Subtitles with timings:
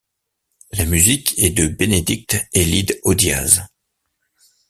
[0.71, 3.67] La musique est de Benedict Elide Odiase.